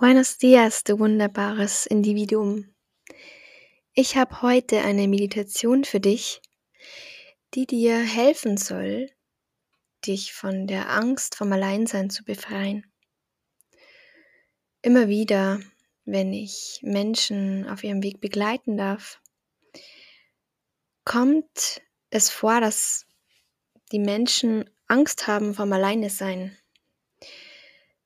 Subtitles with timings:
[0.00, 2.72] Buenos dias, du wunderbares Individuum.
[3.94, 6.40] Ich habe heute eine Meditation für dich,
[7.54, 9.10] die dir helfen soll,
[10.06, 12.86] dich von der Angst vom Alleinsein zu befreien.
[14.82, 15.58] Immer wieder,
[16.04, 19.20] wenn ich Menschen auf ihrem Weg begleiten darf,
[21.04, 23.04] kommt es vor, dass
[23.90, 26.56] die Menschen Angst haben vom Alleinesein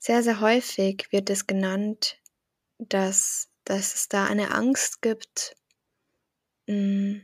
[0.02, 2.18] sehr, sehr häufig wird es genannt,
[2.78, 5.54] dass, dass es da eine Angst gibt,
[6.66, 7.18] mm,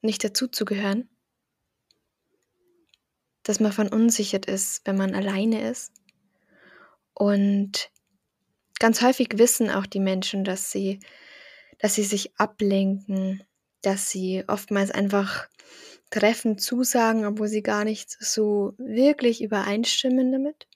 [0.00, 1.08] nicht dazuzugehören.
[3.42, 5.92] Dass man verunsichert ist, wenn man alleine ist.
[7.14, 7.90] Und
[8.78, 11.00] ganz häufig wissen auch die Menschen, dass sie,
[11.80, 13.42] dass sie sich ablenken,
[13.82, 15.48] dass sie oftmals einfach
[16.10, 20.68] Treffen zusagen, obwohl sie gar nicht so wirklich übereinstimmen damit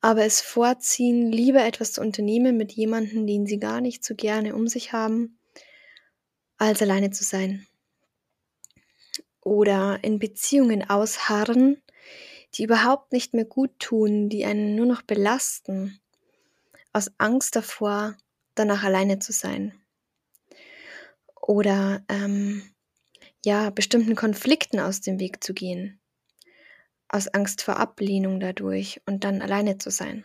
[0.00, 4.54] aber es vorziehen, lieber etwas zu unternehmen mit jemandem, den sie gar nicht so gerne
[4.54, 5.38] um sich haben,
[6.56, 7.66] als alleine zu sein.
[9.42, 11.82] Oder in Beziehungen ausharren,
[12.54, 16.00] die überhaupt nicht mehr gut tun, die einen nur noch belasten,
[16.92, 18.16] aus Angst davor,
[18.54, 19.74] danach alleine zu sein.
[21.40, 22.62] Oder ähm,
[23.44, 25.99] ja, bestimmten Konflikten aus dem Weg zu gehen
[27.12, 30.24] aus Angst vor Ablehnung dadurch und dann alleine zu sein.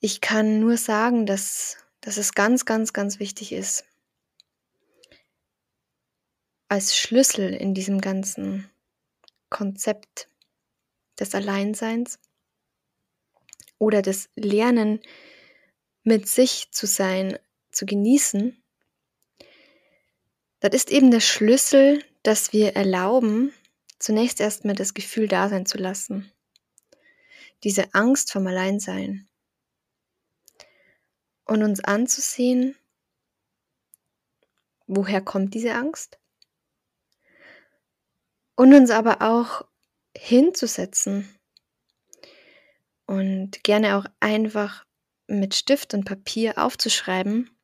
[0.00, 3.84] Ich kann nur sagen, dass, dass es ganz, ganz, ganz wichtig ist,
[6.68, 8.70] als Schlüssel in diesem ganzen
[9.48, 10.28] Konzept
[11.18, 12.20] des Alleinseins
[13.78, 15.00] oder des Lernen
[16.04, 17.38] mit sich zu sein,
[17.70, 18.62] zu genießen,
[20.60, 23.54] das ist eben der Schlüssel dass wir erlauben,
[23.98, 26.30] zunächst erstmal das Gefühl da sein zu lassen.
[27.64, 29.26] Diese Angst vom Alleinsein.
[31.46, 32.76] Und uns anzusehen,
[34.86, 36.18] woher kommt diese Angst?
[38.56, 39.66] Und uns aber auch
[40.14, 41.34] hinzusetzen
[43.06, 44.84] und gerne auch einfach
[45.28, 47.57] mit Stift und Papier aufzuschreiben,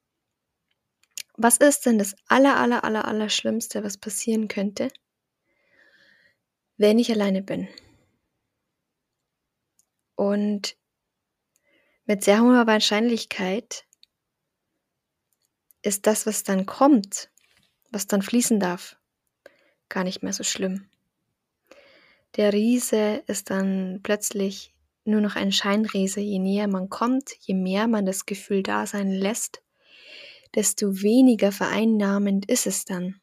[1.36, 4.88] was ist denn das aller, aller, aller, aller Schlimmste, was passieren könnte,
[6.76, 7.68] wenn ich alleine bin?
[10.14, 10.76] Und
[12.06, 13.84] mit sehr hoher Wahrscheinlichkeit
[15.82, 17.30] ist das, was dann kommt,
[17.90, 18.96] was dann fließen darf,
[19.88, 20.88] gar nicht mehr so schlimm.
[22.36, 24.74] Der Riese ist dann plötzlich
[25.04, 26.20] nur noch ein Scheinriese.
[26.20, 29.63] Je näher man kommt, je mehr man das Gefühl da sein lässt,
[30.54, 33.20] desto weniger vereinnahmend ist es dann.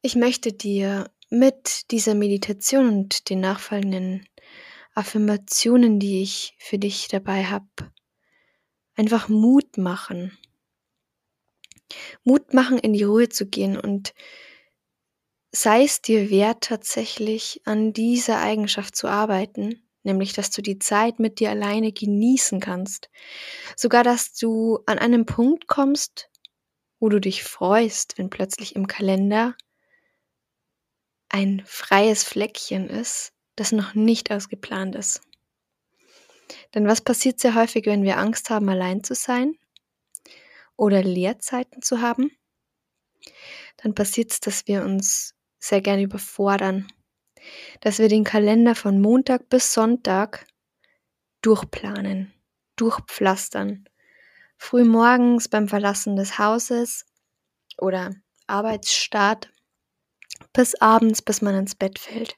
[0.00, 4.26] Ich möchte dir mit dieser Meditation und den nachfolgenden
[4.94, 7.66] Affirmationen, die ich für dich dabei habe,
[8.94, 10.36] einfach Mut machen.
[12.24, 14.14] Mut machen, in die Ruhe zu gehen und
[15.52, 21.18] sei es dir wert, tatsächlich an dieser Eigenschaft zu arbeiten, nämlich dass du die Zeit
[21.18, 23.10] mit dir alleine genießen kannst.
[23.76, 26.28] Sogar, dass du an einen Punkt kommst,
[27.00, 29.54] wo du dich freust, wenn plötzlich im Kalender
[31.28, 35.22] ein freies Fleckchen ist, das noch nicht ausgeplant ist.
[36.74, 39.56] Denn was passiert sehr häufig, wenn wir Angst haben, allein zu sein
[40.76, 42.30] oder Leerzeiten zu haben?
[43.78, 46.88] Dann passiert es, dass wir uns sehr gerne überfordern
[47.80, 50.46] dass wir den Kalender von Montag bis Sonntag
[51.42, 52.32] durchplanen,
[52.76, 53.88] durchpflastern.
[54.56, 57.04] Früh morgens beim Verlassen des Hauses
[57.78, 58.14] oder
[58.46, 59.50] Arbeitsstart
[60.52, 62.36] bis abends, bis man ins Bett fällt.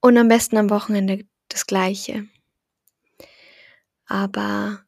[0.00, 2.28] Und am besten am Wochenende das gleiche.
[4.06, 4.84] Aber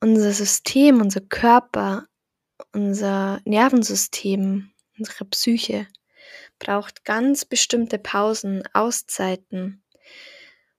[0.00, 2.06] unser System, unser Körper,
[2.72, 5.86] unser Nervensystem, unsere Psyche
[6.58, 9.82] braucht ganz bestimmte Pausen, Auszeiten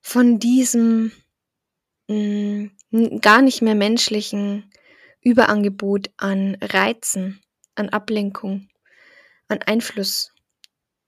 [0.02, 1.12] von diesem
[2.08, 4.72] mh, mm, gar nicht mehr menschlichen
[5.22, 7.42] Überangebot an Reizen,
[7.76, 8.70] an Ablenkung,
[9.48, 10.34] an Einfluss,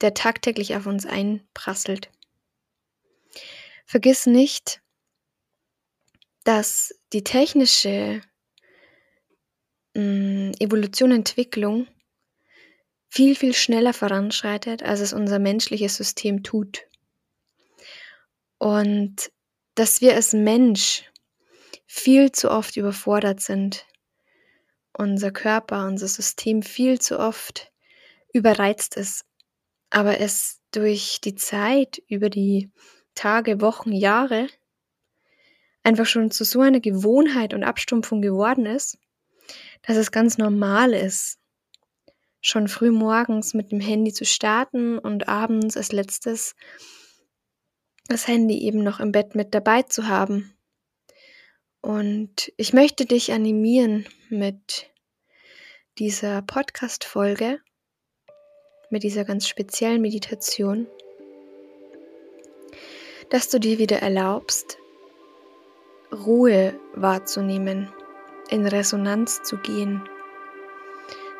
[0.02, 2.10] der tagtäglich auf uns einprasselt.
[3.86, 4.82] Vergiss nicht,
[6.44, 8.22] dass die technische
[9.96, 11.88] mh, mm, Evolution, Entwicklung
[13.10, 16.86] viel, viel schneller voranschreitet, als es unser menschliches System tut.
[18.58, 19.32] Und
[19.76, 21.12] dass wir als Mensch
[21.88, 23.86] viel zu oft überfordert sind,
[24.94, 27.72] unser Körper, unser System viel zu oft
[28.32, 29.26] überreizt ist,
[29.90, 32.70] aber es durch die Zeit, über die
[33.16, 34.48] Tage, Wochen, Jahre
[35.84, 39.00] einfach schon zu so einer Gewohnheit und Abstumpfung geworden ist,
[39.82, 41.39] dass es ganz normal ist,
[42.42, 46.56] schon früh morgens mit dem Handy zu starten und abends als letztes
[48.08, 50.54] das Handy eben noch im Bett mit dabei zu haben.
[51.82, 54.90] Und ich möchte dich animieren mit
[55.98, 57.60] dieser Podcast-Folge,
[58.90, 60.88] mit dieser ganz speziellen Meditation,
[63.30, 64.78] dass du dir wieder erlaubst,
[66.12, 67.94] Ruhe wahrzunehmen,
[68.50, 70.02] in Resonanz zu gehen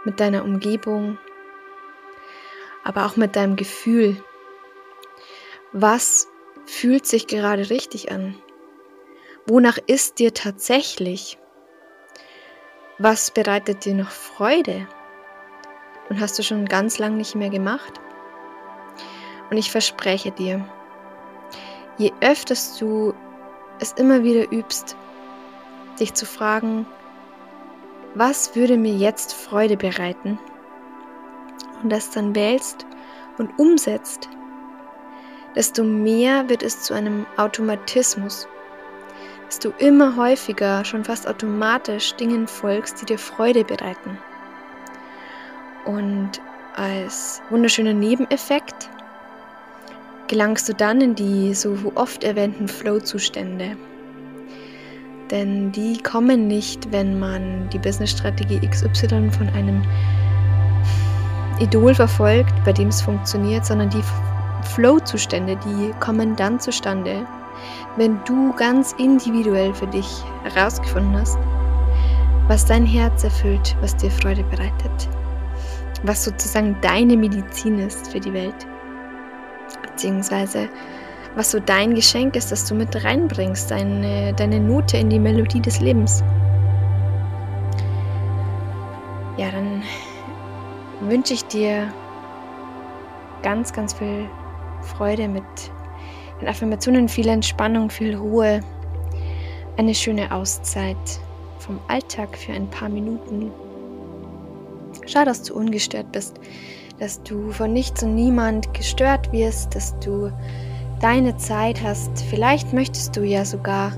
[0.06, 1.18] mit deiner Umgebung,
[2.84, 4.22] aber auch mit deinem Gefühl.
[5.72, 6.28] Was
[6.66, 8.36] fühlt sich gerade richtig an?
[9.46, 11.38] Wonach ist dir tatsächlich?
[12.98, 14.88] Was bereitet dir noch Freude?
[16.10, 18.00] Und hast du schon ganz lang nicht mehr gemacht?
[19.50, 20.68] Und ich verspreche dir,
[21.98, 23.14] je öfters du
[23.80, 24.96] es immer wieder übst,
[26.00, 26.86] dich zu fragen,
[28.16, 30.40] was würde mir jetzt Freude bereiten?
[31.82, 32.86] Und das dann wählst
[33.38, 34.30] und umsetzt,
[35.56, 38.48] desto mehr wird es zu einem Automatismus,
[39.46, 44.18] dass du immer häufiger, schon fast automatisch Dingen folgst, die dir Freude bereiten.
[45.86, 46.42] Und
[46.76, 48.90] als wunderschöner Nebeneffekt
[50.28, 53.76] gelangst du dann in die so oft erwähnten Flow-Zustände.
[55.32, 59.84] Denn die kommen nicht, wenn man die Business-Strategie XY von einem
[61.60, 64.04] Idol verfolgt, bei dem es funktioniert, sondern die
[64.74, 67.28] Flow-Zustände, die kommen dann zustande,
[67.98, 71.38] wenn du ganz individuell für dich herausgefunden hast,
[72.48, 75.10] was dein Herz erfüllt, was dir Freude bereitet,
[76.04, 78.66] was sozusagen deine Medizin ist für die Welt,
[79.84, 80.70] beziehungsweise
[81.36, 85.62] was so dein Geschenk ist, das du mit reinbringst, deine, deine Note in die Melodie
[85.62, 86.24] des Lebens.
[89.38, 89.84] Ja, dann
[91.02, 91.94] wünsche ich dir
[93.42, 94.28] ganz, ganz viel
[94.82, 95.44] Freude mit
[96.42, 98.62] den Affirmationen, viel Entspannung, viel Ruhe,
[99.78, 100.98] eine schöne Auszeit
[101.60, 103.52] vom Alltag für ein paar Minuten.
[105.06, 106.40] Schau, dass du ungestört bist,
[107.00, 110.32] dass du von nichts und niemand gestört wirst, dass du
[111.00, 112.22] deine Zeit hast.
[112.30, 113.94] Vielleicht möchtest du ja sogar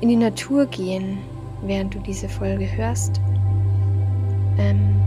[0.00, 1.18] in die Natur gehen,
[1.62, 3.20] während du diese Folge hörst.
[4.58, 5.00] Ähm,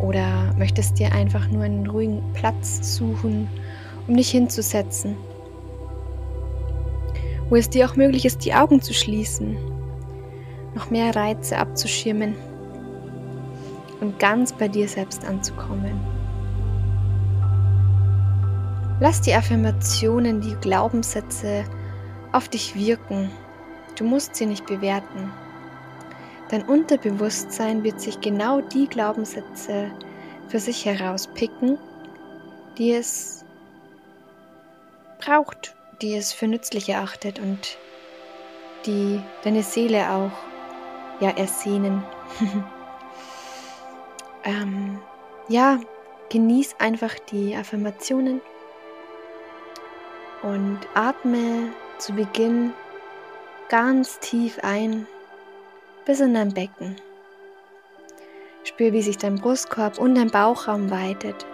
[0.00, 3.48] oder möchtest dir einfach nur einen ruhigen Platz suchen,
[4.06, 5.16] um dich hinzusetzen.
[7.48, 9.56] Wo es dir auch möglich ist, die Augen zu schließen,
[10.74, 12.34] noch mehr Reize abzuschirmen
[14.00, 16.13] und ganz bei dir selbst anzukommen.
[19.04, 21.66] Lass die Affirmationen, die Glaubenssätze
[22.32, 23.30] auf dich wirken.
[23.96, 25.30] Du musst sie nicht bewerten.
[26.48, 29.90] Dein Unterbewusstsein wird sich genau die Glaubenssätze
[30.48, 31.76] für sich herauspicken,
[32.78, 33.44] die es
[35.18, 37.76] braucht, die es für nützlich erachtet und
[38.86, 40.32] die deine Seele auch
[41.20, 42.02] ja ersehnen.
[44.44, 44.98] ähm,
[45.50, 45.78] ja,
[46.30, 48.40] genieß einfach die Affirmationen
[50.44, 52.74] und atme zu Beginn
[53.70, 55.06] ganz tief ein
[56.04, 56.96] bis in dein Becken.
[58.62, 61.46] Spür, wie sich dein Brustkorb und dein Bauchraum weitet.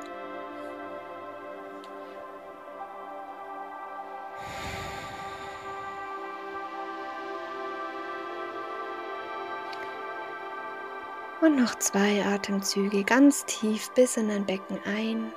[11.40, 15.32] Und noch zwei Atemzüge ganz tief bis in dein Becken ein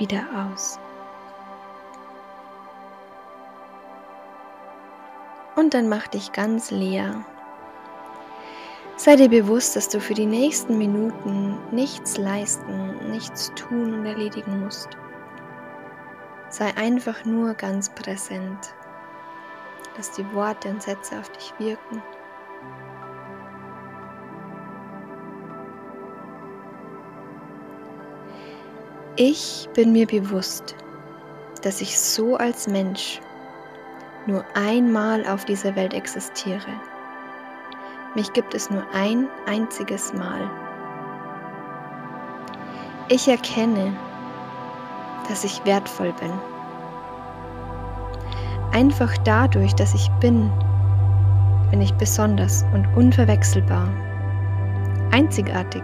[0.00, 0.80] wieder aus.
[5.54, 7.24] Und dann mach dich ganz leer.
[8.96, 14.60] Sei dir bewusst, dass du für die nächsten Minuten nichts leisten, nichts tun und erledigen
[14.60, 14.88] musst.
[16.48, 18.74] Sei einfach nur ganz präsent.
[19.96, 22.02] Lass die Worte und Sätze auf dich wirken.
[29.22, 30.74] Ich bin mir bewusst,
[31.60, 33.20] dass ich so als Mensch
[34.26, 36.72] nur einmal auf dieser Welt existiere.
[38.14, 40.50] Mich gibt es nur ein einziges Mal.
[43.10, 43.92] Ich erkenne,
[45.28, 46.32] dass ich wertvoll bin.
[48.72, 50.50] Einfach dadurch, dass ich bin,
[51.70, 53.86] bin ich besonders und unverwechselbar,
[55.10, 55.82] einzigartig.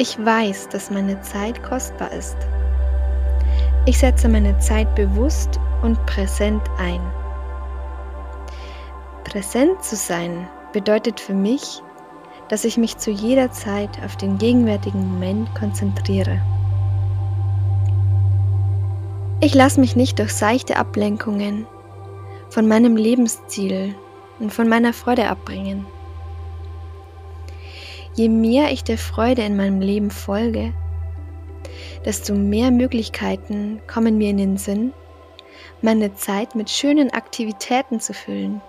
[0.00, 2.38] Ich weiß, dass meine Zeit kostbar ist.
[3.84, 7.02] Ich setze meine Zeit bewusst und präsent ein.
[9.24, 11.82] Präsent zu sein bedeutet für mich,
[12.48, 16.40] dass ich mich zu jeder Zeit auf den gegenwärtigen Moment konzentriere.
[19.42, 21.66] Ich lasse mich nicht durch seichte Ablenkungen
[22.48, 23.94] von meinem Lebensziel
[24.38, 25.84] und von meiner Freude abbringen.
[28.14, 30.72] Je mehr ich der Freude in meinem Leben folge,
[32.04, 34.92] desto mehr Möglichkeiten kommen mir in den Sinn,
[35.82, 38.60] meine Zeit mit schönen Aktivitäten zu füllen.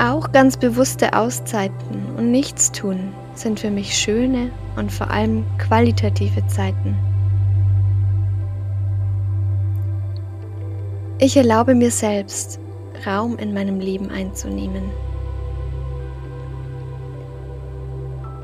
[0.00, 6.96] Auch ganz bewusste Auszeiten und Nichtstun sind für mich schöne und vor allem qualitative Zeiten.
[11.18, 12.60] Ich erlaube mir selbst,
[13.06, 14.82] Raum in meinem Leben einzunehmen.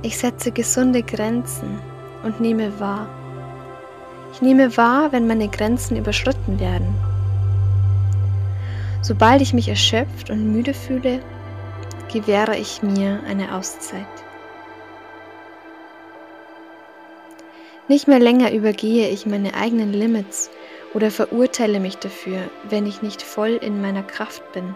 [0.02, 1.78] Ich setze gesunde Grenzen
[2.22, 3.08] und nehme wahr.
[4.32, 6.94] Ich nehme wahr, wenn meine Grenzen überschritten werden.
[9.00, 11.20] Sobald ich mich erschöpft und müde fühle,
[12.12, 14.06] gewähre ich mir eine Auszeit.
[17.86, 20.50] Nicht mehr länger übergehe ich meine eigenen Limits
[20.94, 22.38] oder verurteile mich dafür,
[22.70, 24.74] wenn ich nicht voll in meiner Kraft bin.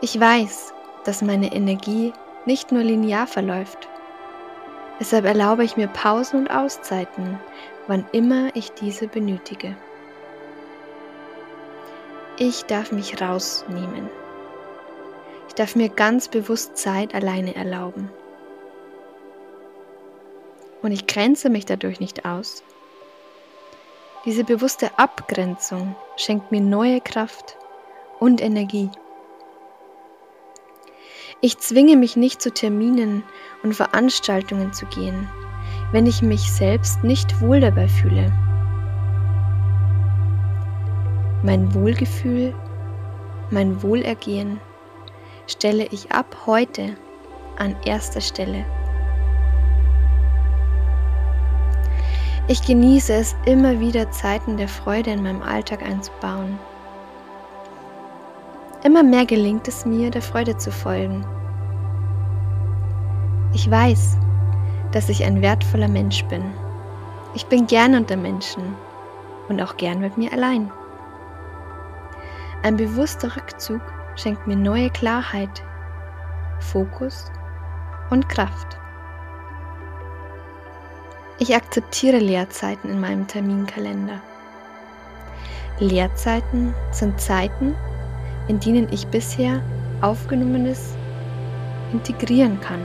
[0.00, 0.72] Ich weiß,
[1.04, 2.12] dass meine Energie
[2.46, 3.88] nicht nur linear verläuft.
[4.98, 7.38] Deshalb erlaube ich mir Pausen und Auszeiten,
[7.86, 9.76] wann immer ich diese benötige.
[12.38, 14.08] Ich darf mich rausnehmen.
[15.48, 18.10] Ich darf mir ganz bewusst Zeit alleine erlauben.
[20.80, 22.62] Und ich grenze mich dadurch nicht aus.
[24.26, 27.56] Diese bewusste Abgrenzung schenkt mir neue Kraft
[28.18, 28.90] und Energie.
[31.40, 33.22] Ich zwinge mich nicht zu Terminen
[33.62, 35.26] und Veranstaltungen zu gehen,
[35.90, 38.30] wenn ich mich selbst nicht wohl dabei fühle.
[41.42, 42.54] Mein Wohlgefühl,
[43.50, 44.60] mein Wohlergehen
[45.46, 46.94] stelle ich ab heute
[47.56, 48.66] an erster Stelle.
[52.50, 56.58] Ich genieße es immer wieder, Zeiten der Freude in meinem Alltag einzubauen.
[58.82, 61.24] Immer mehr gelingt es mir, der Freude zu folgen.
[63.54, 64.16] Ich weiß,
[64.90, 66.42] dass ich ein wertvoller Mensch bin.
[67.34, 68.74] Ich bin gern unter Menschen
[69.48, 70.72] und auch gern mit mir allein.
[72.64, 73.80] Ein bewusster Rückzug
[74.16, 75.62] schenkt mir neue Klarheit,
[76.58, 77.30] Fokus
[78.10, 78.79] und Kraft.
[81.42, 84.20] Ich akzeptiere Leerzeiten in meinem Terminkalender.
[85.78, 87.74] Leerzeiten sind Zeiten,
[88.48, 89.62] in denen ich bisher
[90.02, 90.94] Aufgenommenes
[91.94, 92.82] integrieren kann.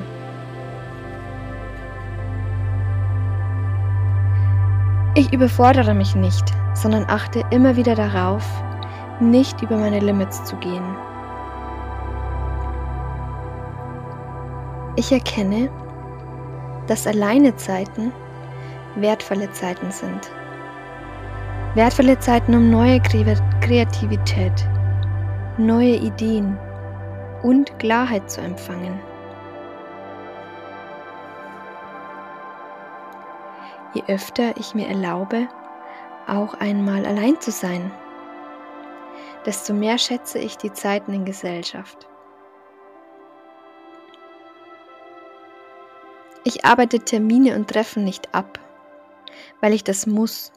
[5.16, 6.46] Ich überfordere mich nicht,
[6.76, 8.46] sondern achte immer wieder darauf,
[9.20, 10.96] nicht über meine Limits zu gehen.
[14.96, 15.70] Ich erkenne,
[16.88, 18.14] dass alleine Zeiten
[18.96, 20.32] wertvolle Zeiten sind.
[21.76, 24.68] Wertvolle Zeiten, um neue Kreativität,
[25.58, 26.58] neue Ideen
[27.44, 29.00] und Klarheit zu empfangen.
[33.94, 35.48] Je öfter ich mir erlaube,
[36.28, 37.92] auch einmal allein zu sein,
[39.46, 42.08] desto mehr schätze ich die Zeiten in Gesellschaft.
[46.44, 48.60] Ich arbeite Termine und Treffen nicht ab,
[49.62, 50.52] weil ich das muss,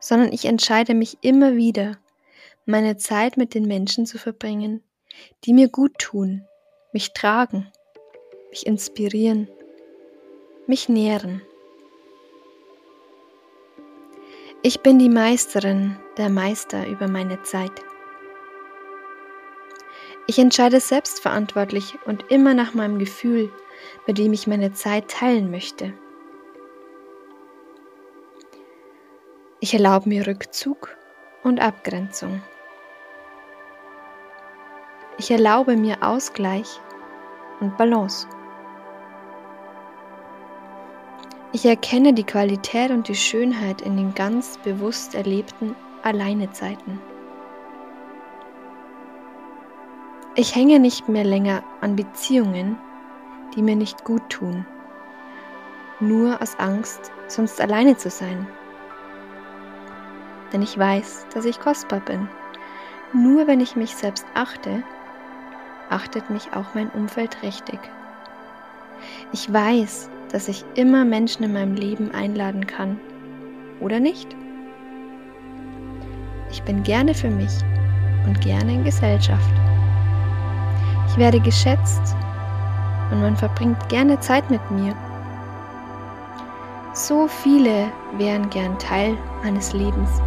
[0.00, 1.98] sondern ich entscheide mich immer wieder,
[2.66, 4.82] meine Zeit mit den Menschen zu verbringen,
[5.44, 6.44] die mir gut tun,
[6.92, 7.70] mich tragen,
[8.50, 9.48] mich inspirieren,
[10.66, 11.42] mich nähren.
[14.62, 17.72] Ich bin die Meisterin, der Meister über meine Zeit.
[20.28, 23.50] Ich entscheide selbstverantwortlich und immer nach meinem Gefühl,
[24.06, 25.94] mit dem ich meine Zeit teilen möchte.
[29.64, 30.96] Ich erlaube mir Rückzug
[31.44, 32.42] und Abgrenzung.
[35.18, 36.80] Ich erlaube mir Ausgleich
[37.60, 38.26] und Balance.
[41.52, 46.98] Ich erkenne die Qualität und die Schönheit in den ganz bewusst erlebten Alleinezeiten.
[50.34, 52.76] Ich hänge nicht mehr länger an Beziehungen,
[53.54, 54.66] die mir nicht gut tun
[56.02, 58.46] nur aus Angst, sonst alleine zu sein.
[60.52, 62.28] Denn ich weiß, dass ich kostbar bin.
[63.12, 64.82] Nur wenn ich mich selbst achte,
[65.90, 67.78] achtet mich auch mein Umfeld richtig.
[69.32, 72.98] Ich weiß, dass ich immer Menschen in meinem Leben einladen kann.
[73.80, 74.34] Oder nicht?
[76.50, 77.52] Ich bin gerne für mich
[78.26, 79.52] und gerne in Gesellschaft.
[81.08, 82.14] Ich werde geschätzt
[83.10, 84.94] und man verbringt gerne Zeit mit mir.
[86.94, 90.20] So viele wären gern Teil meines Lebens.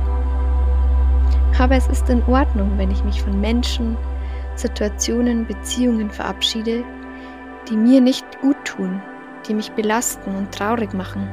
[1.57, 3.97] Aber es ist in Ordnung, wenn ich mich von Menschen,
[4.55, 6.83] Situationen, Beziehungen verabschiede,
[7.69, 9.01] die mir nicht gut tun,
[9.47, 11.29] die mich belasten und traurig machen.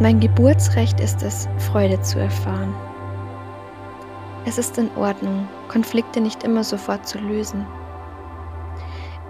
[0.00, 2.74] Mein Geburtsrecht ist es, Freude zu erfahren.
[4.46, 7.66] Es ist in Ordnung, Konflikte nicht immer sofort zu lösen.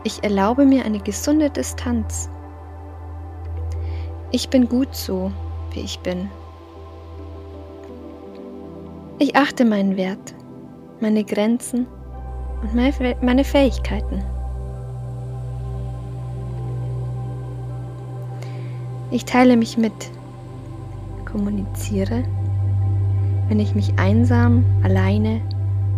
[0.04, 2.28] Ich erlaube mir eine gesunde Distanz.
[4.30, 5.32] Ich bin gut so,
[5.72, 6.30] wie ich bin.
[9.20, 10.32] Ich achte meinen Wert,
[11.00, 11.88] meine Grenzen
[12.62, 12.72] und
[13.20, 14.22] meine Fähigkeiten.
[19.10, 19.92] Ich teile mich mit,
[21.24, 22.22] kommuniziere,
[23.48, 25.40] wenn ich mich einsam, alleine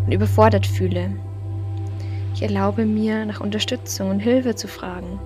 [0.06, 1.10] und überfordert fühle.
[2.32, 5.20] Ich erlaube mir, nach Unterstützung und Hilfe zu fragen.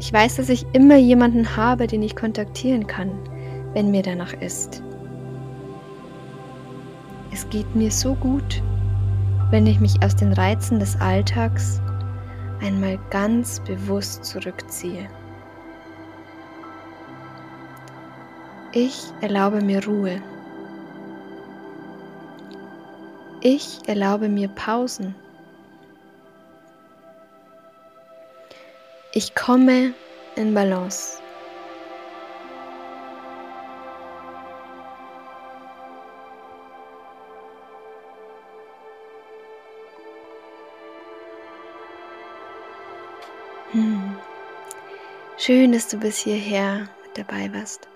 [0.00, 3.10] Ich weiß, dass ich immer jemanden habe, den ich kontaktieren kann,
[3.72, 4.82] wenn mir danach ist.
[7.38, 8.60] Es geht mir so gut,
[9.50, 11.80] wenn ich mich aus den Reizen des Alltags
[12.60, 15.08] einmal ganz bewusst zurückziehe.
[18.72, 20.20] Ich erlaube mir Ruhe.
[23.40, 25.14] Ich erlaube mir Pausen.
[29.12, 29.94] Ich komme
[30.34, 31.20] in Balance.
[45.48, 47.88] Schön, dass du bis hierher dabei warst.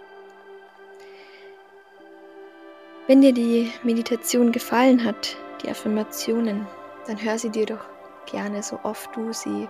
[3.06, 6.66] Wenn dir die Meditation gefallen hat, die Affirmationen,
[7.06, 7.84] dann hör sie dir doch
[8.24, 9.68] gerne so oft du sie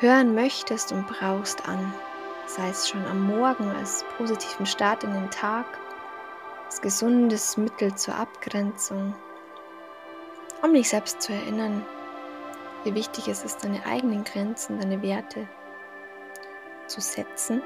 [0.00, 1.94] hören möchtest und brauchst an.
[2.44, 5.64] Sei es schon am Morgen als positiven Start in den Tag,
[6.66, 9.14] als gesundes Mittel zur Abgrenzung,
[10.62, 11.86] um dich selbst zu erinnern,
[12.84, 15.48] wie wichtig es ist, deine eigenen Grenzen, deine Werte
[16.92, 17.62] zu setzen.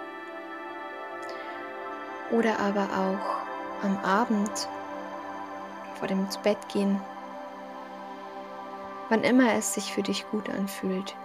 [2.31, 4.69] Oder aber auch am Abend
[5.99, 7.01] vor dem zu Bett gehen,
[9.09, 11.17] wann immer es sich für dich gut anfühlt.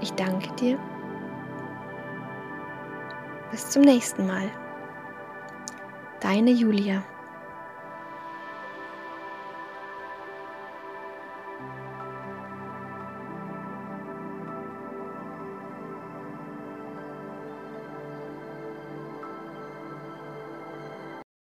[0.00, 0.78] Ich danke dir.
[3.50, 4.50] Bis zum nächsten Mal.
[6.20, 7.02] Deine Julia.